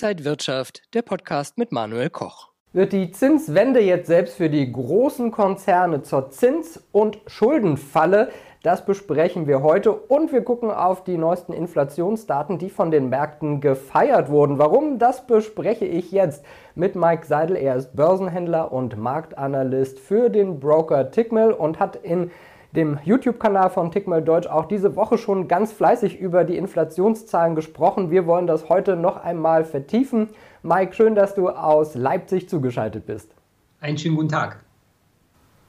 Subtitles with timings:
[0.00, 2.50] Inside Wirtschaft, der Podcast mit Manuel Koch.
[2.72, 8.30] Wird die Zinswende jetzt selbst für die großen Konzerne zur Zins- und Schuldenfalle?
[8.62, 13.60] Das besprechen wir heute und wir gucken auf die neuesten Inflationsdaten, die von den Märkten
[13.60, 14.58] gefeiert wurden.
[14.58, 15.00] Warum?
[15.00, 16.44] Das bespreche ich jetzt
[16.76, 17.56] mit Mike Seidel.
[17.56, 22.30] Er ist Börsenhändler und Marktanalyst für den Broker Tickmill und hat in
[22.78, 28.12] dem YouTube-Kanal von Tickmill Deutsch auch diese Woche schon ganz fleißig über die Inflationszahlen gesprochen.
[28.12, 30.28] Wir wollen das heute noch einmal vertiefen.
[30.62, 33.34] Mike, schön, dass du aus Leipzig zugeschaltet bist.
[33.80, 34.60] Einen schönen guten Tag.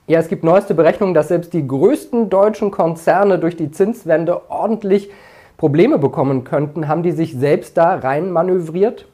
[0.06, 5.10] Ja, es gibt neueste Berechnungen, dass selbst die größten deutschen Konzerne durch die Zinswende ordentlich
[5.58, 6.88] Probleme bekommen könnten.
[6.88, 9.08] Haben die sich selbst da rein manövriert?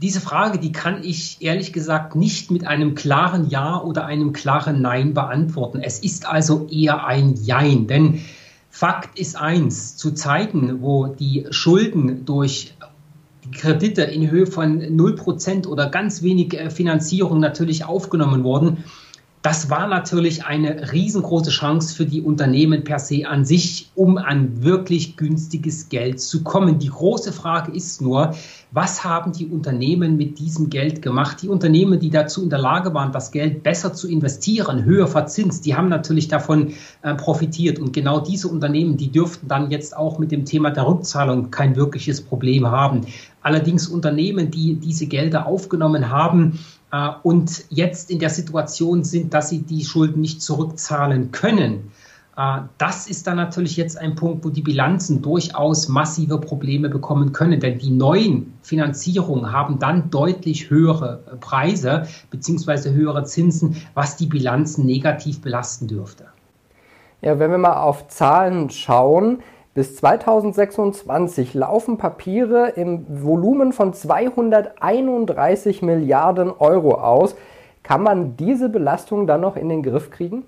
[0.00, 4.80] Diese Frage, die kann ich ehrlich gesagt nicht mit einem klaren Ja oder einem klaren
[4.80, 5.80] Nein beantworten.
[5.80, 8.20] Es ist also eher ein Jein, denn
[8.70, 12.74] Fakt ist eins, zu Zeiten, wo die Schulden durch
[13.52, 18.84] Kredite in Höhe von 0% oder ganz wenig äh, Finanzierung natürlich aufgenommen wurden,
[19.42, 24.64] das war natürlich eine riesengroße Chance für die Unternehmen per se an sich, um an
[24.64, 26.80] wirklich günstiges Geld zu kommen.
[26.80, 28.34] Die große Frage ist nur,
[28.72, 31.40] was haben die Unternehmen mit diesem Geld gemacht?
[31.42, 35.64] Die Unternehmen, die dazu in der Lage waren, das Geld besser zu investieren, höher verzinst,
[35.64, 36.72] die haben natürlich davon
[37.02, 37.78] äh, profitiert.
[37.78, 41.76] Und genau diese Unternehmen, die dürften dann jetzt auch mit dem Thema der Rückzahlung kein
[41.76, 43.06] wirkliches Problem haben.
[43.40, 46.58] Allerdings Unternehmen, die diese Gelder aufgenommen haben,
[46.92, 51.92] äh, und jetzt in der Situation sind, dass sie die Schulden nicht zurückzahlen können.
[52.36, 57.32] Äh, das ist dann natürlich jetzt ein Punkt, wo die Bilanzen durchaus massive Probleme bekommen
[57.32, 62.92] können, denn die neuen Finanzierungen haben dann deutlich höhere Preise bzw.
[62.92, 66.26] höhere Zinsen, was die Bilanzen negativ belasten dürfte.
[67.20, 69.42] Ja, wenn wir mal auf Zahlen schauen,
[69.78, 77.36] bis 2026 laufen Papiere im Volumen von 231 Milliarden Euro aus.
[77.84, 80.42] Kann man diese Belastung dann noch in den Griff kriegen?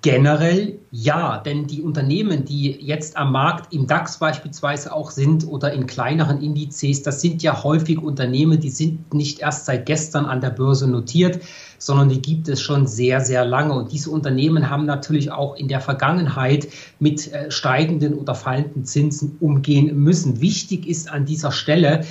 [0.00, 5.72] Generell ja, denn die Unternehmen, die jetzt am Markt im DAX beispielsweise auch sind oder
[5.72, 10.40] in kleineren Indizes, das sind ja häufig Unternehmen, die sind nicht erst seit gestern an
[10.40, 11.40] der Börse notiert,
[11.78, 13.74] sondern die gibt es schon sehr, sehr lange.
[13.74, 16.68] Und diese Unternehmen haben natürlich auch in der Vergangenheit
[17.00, 20.40] mit äh, steigenden oder fallenden Zinsen umgehen müssen.
[20.40, 22.04] Wichtig ist an dieser Stelle,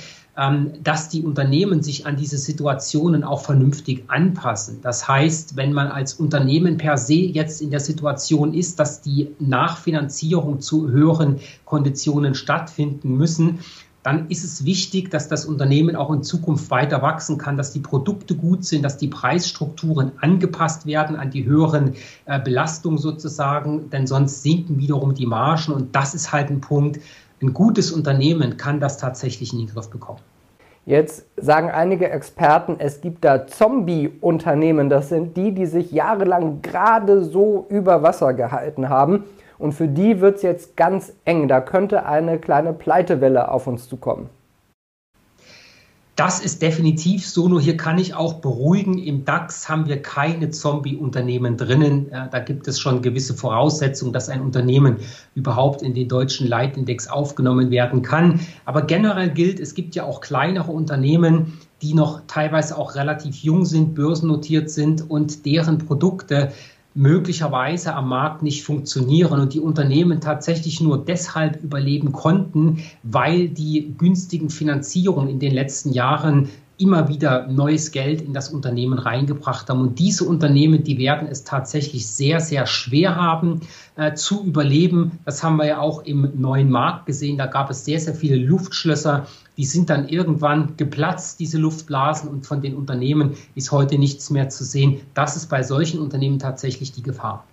[0.84, 4.78] dass die Unternehmen sich an diese Situationen auch vernünftig anpassen.
[4.82, 9.34] Das heißt, wenn man als Unternehmen per se jetzt in der Situation ist, dass die
[9.40, 13.58] Nachfinanzierung zu höheren Konditionen stattfinden müssen,
[14.04, 17.80] dann ist es wichtig, dass das Unternehmen auch in Zukunft weiter wachsen kann, dass die
[17.80, 21.94] Produkte gut sind, dass die Preisstrukturen angepasst werden an die höheren
[22.24, 27.00] äh, Belastungen sozusagen, denn sonst sinken wiederum die Margen und das ist halt ein Punkt,
[27.42, 30.20] ein gutes Unternehmen kann das tatsächlich in den Griff bekommen.
[30.86, 34.88] Jetzt sagen einige Experten, es gibt da Zombie-Unternehmen.
[34.88, 39.24] Das sind die, die sich jahrelang gerade so über Wasser gehalten haben.
[39.58, 41.46] Und für die wird es jetzt ganz eng.
[41.46, 44.30] Da könnte eine kleine Pleitewelle auf uns zukommen.
[46.18, 50.50] Das ist definitiv so, nur hier kann ich auch beruhigen, im DAX haben wir keine
[50.50, 52.10] Zombie-Unternehmen drinnen.
[52.32, 54.96] Da gibt es schon gewisse Voraussetzungen, dass ein Unternehmen
[55.36, 58.40] überhaupt in den deutschen Leitindex aufgenommen werden kann.
[58.64, 63.64] Aber generell gilt, es gibt ja auch kleinere Unternehmen, die noch teilweise auch relativ jung
[63.64, 66.50] sind, börsennotiert sind und deren Produkte
[66.94, 73.94] möglicherweise am Markt nicht funktionieren und die Unternehmen tatsächlich nur deshalb überleben konnten, weil die
[73.96, 79.80] günstigen Finanzierungen in den letzten Jahren immer wieder neues Geld in das Unternehmen reingebracht haben.
[79.80, 83.60] Und diese Unternehmen, die werden es tatsächlich sehr, sehr schwer haben
[83.96, 85.18] äh, zu überleben.
[85.24, 87.36] Das haben wir ja auch im neuen Markt gesehen.
[87.36, 89.26] Da gab es sehr, sehr viele Luftschlösser.
[89.56, 92.30] Die sind dann irgendwann geplatzt, diese Luftblasen.
[92.30, 95.00] Und von den Unternehmen ist heute nichts mehr zu sehen.
[95.14, 97.44] Das ist bei solchen Unternehmen tatsächlich die Gefahr.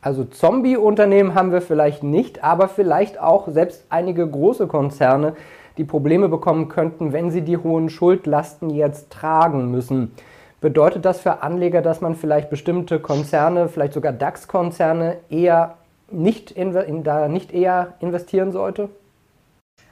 [0.00, 5.34] Also Zombie-Unternehmen haben wir vielleicht nicht, aber vielleicht auch selbst einige große Konzerne,
[5.78, 10.12] die Probleme bekommen könnten, wenn sie die hohen Schuldlasten jetzt tragen müssen.
[10.60, 15.74] Bedeutet das für Anleger, dass man vielleicht bestimmte Konzerne, vielleicht sogar DAX-Konzerne, eher
[16.10, 18.88] nicht, in, da nicht eher investieren sollte?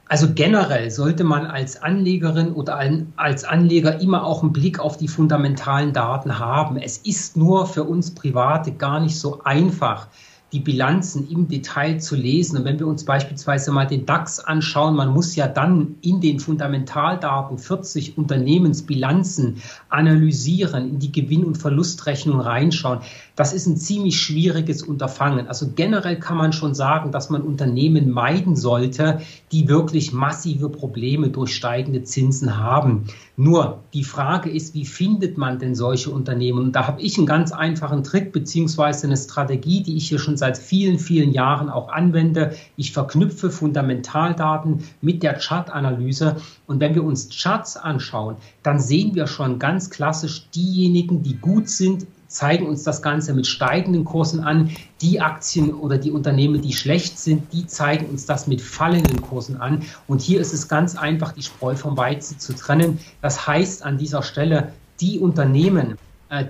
[0.09, 2.79] Also generell sollte man als Anlegerin oder
[3.17, 6.77] als Anleger immer auch einen Blick auf die fundamentalen Daten haben.
[6.77, 10.07] Es ist nur für uns Private gar nicht so einfach,
[10.53, 12.57] die Bilanzen im Detail zu lesen.
[12.57, 16.39] Und wenn wir uns beispielsweise mal den DAX anschauen, man muss ja dann in den
[16.39, 19.57] Fundamentaldaten 40 Unternehmensbilanzen
[19.89, 22.99] analysieren, in die Gewinn- und Verlustrechnung reinschauen.
[23.35, 25.47] Das ist ein ziemlich schwieriges Unterfangen.
[25.47, 29.19] Also generell kann man schon sagen, dass man Unternehmen meiden sollte,
[29.51, 33.07] die wirklich massive Probleme durch steigende Zinsen haben.
[33.35, 36.59] Nur die Frage ist, wie findet man denn solche Unternehmen?
[36.59, 40.36] Und da habe ich einen ganz einfachen Trick beziehungsweise eine Strategie, die ich hier schon
[40.37, 42.55] seit vielen, vielen Jahren auch anwende.
[42.75, 46.37] Ich verknüpfe Fundamentaldaten mit der Chartanalyse.
[46.67, 51.69] Und wenn wir uns Charts anschauen, dann sehen wir schon ganz klassisch diejenigen, die gut
[51.69, 54.71] sind, zeigen uns das Ganze mit steigenden Kursen an.
[55.01, 59.59] Die Aktien oder die Unternehmen, die schlecht sind, die zeigen uns das mit fallenden Kursen
[59.59, 59.83] an.
[60.07, 62.99] Und hier ist es ganz einfach, die Spreu vom Weizen zu trennen.
[63.21, 65.97] Das heißt an dieser Stelle, die Unternehmen,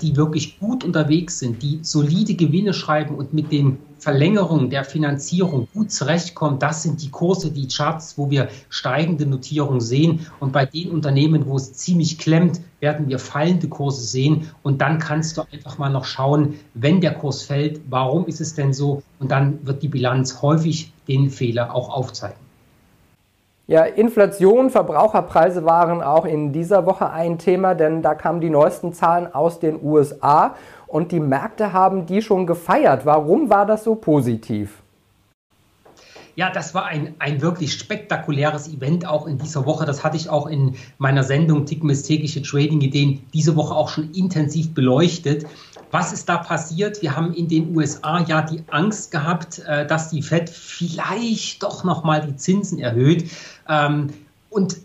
[0.01, 5.67] die wirklich gut unterwegs sind, die solide Gewinne schreiben und mit den Verlängerungen der Finanzierung
[5.73, 10.27] gut zurechtkommen, das sind die Kurse, die Charts, wo wir steigende Notierungen sehen.
[10.39, 14.49] Und bei den Unternehmen, wo es ziemlich klemmt, werden wir fallende Kurse sehen.
[14.63, 18.53] Und dann kannst du einfach mal noch schauen, wenn der Kurs fällt, warum ist es
[18.53, 19.01] denn so?
[19.19, 22.46] Und dann wird die Bilanz häufig den Fehler auch aufzeigen.
[23.69, 28.93] Ja, Inflation, Verbraucherpreise waren auch in dieser Woche ein Thema, denn da kamen die neuesten
[28.93, 30.55] Zahlen aus den USA
[30.87, 33.05] und die Märkte haben die schon gefeiert.
[33.05, 34.81] Warum war das so positiv?
[36.37, 39.85] Ja, das war ein, ein wirklich spektakuläres Event auch in dieser Woche.
[39.85, 45.45] Das hatte ich auch in meiner Sendung Tickmistägische Trading-Ideen diese Woche auch schon intensiv beleuchtet.
[45.91, 47.01] Was ist da passiert?
[47.01, 51.83] Wir haben in den USA ja die Angst gehabt, äh, dass die Fed vielleicht doch
[51.83, 53.29] nochmal die Zinsen erhöht.
[53.69, 54.09] Ähm,
[54.49, 54.77] und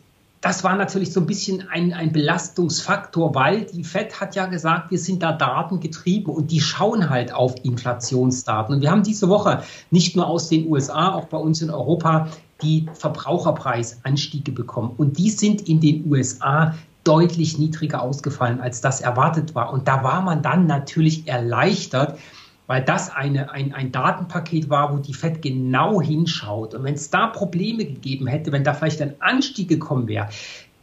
[0.43, 4.90] das war natürlich so ein bisschen ein, ein Belastungsfaktor, weil die FED hat ja gesagt,
[4.90, 8.75] wir sind da datengetrieben und die schauen halt auf Inflationsdaten.
[8.75, 9.62] Und wir haben diese Woche
[9.93, 12.28] nicht nur aus den USA, auch bei uns in Europa,
[12.60, 14.94] die Verbraucherpreisanstiege bekommen.
[14.96, 19.72] Und die sind in den USA deutlich niedriger ausgefallen, als das erwartet war.
[19.72, 22.19] Und da war man dann natürlich erleichtert,
[22.66, 26.75] weil das eine, ein, ein Datenpaket war, wo die FED genau hinschaut.
[26.75, 30.28] Und wenn es da Probleme gegeben hätte, wenn da vielleicht ein Anstieg gekommen wäre,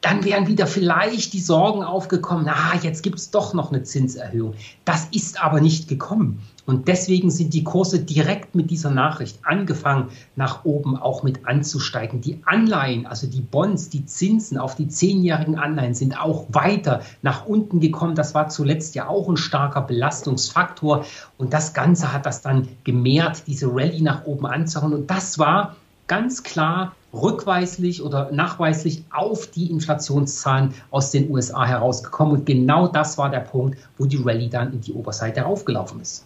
[0.01, 4.53] dann wären wieder vielleicht die Sorgen aufgekommen, na, jetzt gibt es doch noch eine Zinserhöhung.
[4.85, 6.41] Das ist aber nicht gekommen.
[6.65, 12.21] Und deswegen sind die Kurse direkt mit dieser Nachricht angefangen, nach oben auch mit anzusteigen.
[12.21, 17.45] Die Anleihen, also die Bonds, die Zinsen auf die zehnjährigen Anleihen sind auch weiter nach
[17.45, 18.15] unten gekommen.
[18.15, 21.05] Das war zuletzt ja auch ein starker Belastungsfaktor.
[21.37, 24.93] Und das Ganze hat das dann gemehrt, diese Rallye nach oben anzuhauen.
[24.93, 25.75] Und das war
[26.07, 32.39] ganz klar rückweislich oder nachweislich auf die Inflationszahlen aus den USA herausgekommen.
[32.39, 36.25] Und genau das war der Punkt, wo die Rallye dann in die Oberseite raufgelaufen ist.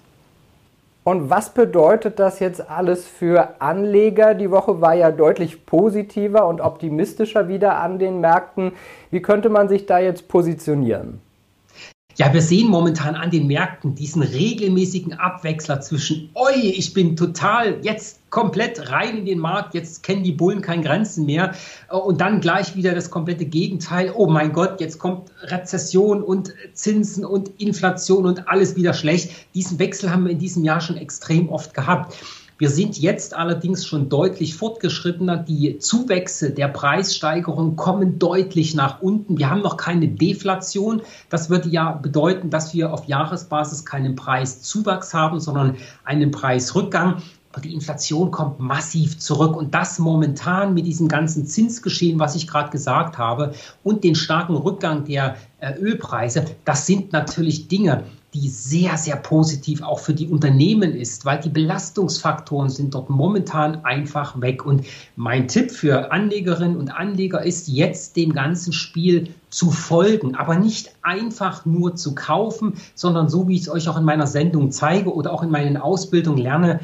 [1.06, 4.36] Und was bedeutet das jetzt alles für Anleger?
[4.36, 8.72] Die Woche war ja deutlich positiver und optimistischer wieder an den Märkten.
[9.12, 11.20] Wie könnte man sich da jetzt positionieren?
[12.16, 17.80] Ja, wir sehen momentan an den Märkten diesen regelmäßigen Abwechsler zwischen, oi, ich bin total
[17.82, 21.56] jetzt komplett rein in den Markt, jetzt kennen die Bullen keine Grenzen mehr
[21.90, 26.54] äh, und dann gleich wieder das komplette Gegenteil, oh mein Gott, jetzt kommt Rezession und
[26.74, 29.32] Zinsen und Inflation und alles wieder schlecht.
[29.56, 32.16] Diesen Wechsel haben wir in diesem Jahr schon extrem oft gehabt.
[32.60, 35.38] Wir sind jetzt allerdings schon deutlich fortgeschrittener.
[35.38, 39.38] Die Zuwächse der Preissteigerung kommen deutlich nach unten.
[39.38, 41.02] Wir haben noch keine Deflation.
[41.30, 47.24] Das würde ja bedeuten, dass wir auf Jahresbasis keinen Preiszuwachs haben, sondern einen Preisrückgang.
[47.52, 52.48] Aber die Inflation kommt massiv zurück und das momentan mit diesem ganzen Zinsgeschehen, was ich
[52.48, 58.50] gerade gesagt habe, und den starken Rückgang der äh, Ölpreise, das sind natürlich Dinge, die
[58.50, 64.42] sehr, sehr positiv auch für die Unternehmen ist, weil die Belastungsfaktoren sind dort momentan einfach
[64.42, 64.66] weg.
[64.66, 64.86] Und
[65.16, 70.96] mein Tipp für Anlegerinnen und Anleger ist jetzt dem ganzen Spiel zu folgen, aber nicht
[71.04, 75.14] einfach nur zu kaufen, sondern so wie ich es euch auch in meiner Sendung zeige
[75.14, 76.80] oder auch in meinen Ausbildungen lerne,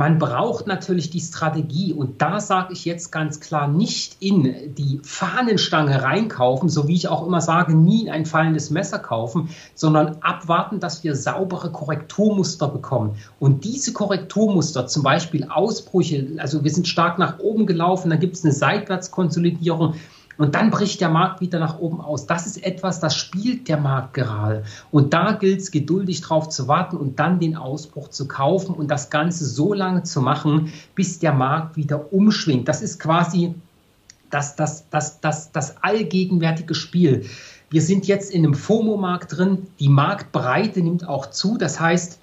[0.00, 4.98] man braucht natürlich die Strategie und da sage ich jetzt ganz klar nicht in die
[5.02, 10.80] Fahnenstange reinkaufen, so wie ich auch immer sage, nie ein fallendes Messer kaufen, sondern abwarten,
[10.80, 13.16] dass wir saubere Korrekturmuster bekommen.
[13.38, 18.36] Und diese Korrekturmuster, zum Beispiel Ausbrüche, also wir sind stark nach oben gelaufen, dann gibt
[18.36, 19.96] es eine Seitwärtskonsolidierung,
[20.40, 22.26] und dann bricht der Markt wieder nach oben aus.
[22.26, 24.64] Das ist etwas, das spielt der Markt gerade.
[24.90, 28.90] Und da gilt es, geduldig drauf zu warten und dann den Ausbruch zu kaufen und
[28.90, 32.68] das Ganze so lange zu machen, bis der Markt wieder umschwingt.
[32.68, 33.54] Das ist quasi
[34.30, 37.26] das, das, das, das, das allgegenwärtige Spiel.
[37.68, 39.66] Wir sind jetzt in einem FOMO-Markt drin.
[39.78, 41.58] Die Marktbreite nimmt auch zu.
[41.58, 42.19] Das heißt,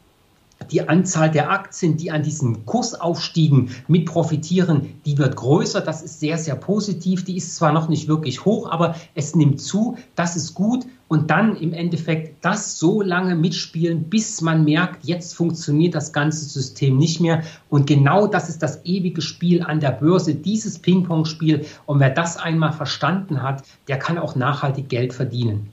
[0.71, 5.81] die Anzahl der Aktien, die an diesen Kursaufstiegen mit profitieren, die wird größer.
[5.81, 7.23] Das ist sehr, sehr positiv.
[7.23, 9.97] Die ist zwar noch nicht wirklich hoch, aber es nimmt zu.
[10.15, 10.85] Das ist gut.
[11.07, 16.43] Und dann im Endeffekt das so lange mitspielen, bis man merkt, jetzt funktioniert das ganze
[16.43, 17.43] System nicht mehr.
[17.69, 21.65] Und genau das ist das ewige Spiel an der Börse, dieses Ping-Pong-Spiel.
[21.85, 25.71] Und wer das einmal verstanden hat, der kann auch nachhaltig Geld verdienen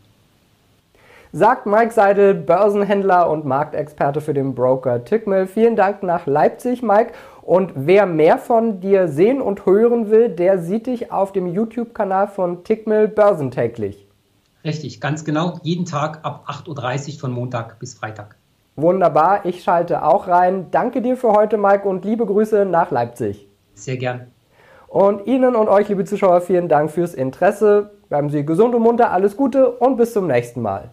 [1.35, 5.49] sagt Mike Seidel, Börsenhändler und Marktexperte für den Broker Tickmill.
[5.49, 7.11] Vielen Dank nach Leipzig, Mike.
[7.43, 12.29] Und wer mehr von dir sehen und hören will, der sieht dich auf dem YouTube-Kanal
[12.29, 14.07] von Tickmill Börsentäglich.
[14.63, 15.59] Richtig, ganz genau.
[15.65, 18.37] Jeden Tag ab 8.30 Uhr von Montag bis Freitag.
[18.77, 20.69] Wunderbar, ich schalte auch rein.
[20.71, 23.49] Danke dir für heute, Mike, und liebe Grüße nach Leipzig.
[23.75, 24.29] Sehr gern.
[24.87, 27.91] Und Ihnen und euch, liebe Zuschauer, vielen Dank fürs Interesse.
[28.09, 30.93] Bleiben Sie gesund und munter, alles Gute und bis zum nächsten Mal.